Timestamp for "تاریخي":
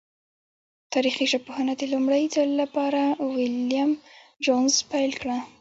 0.93-1.25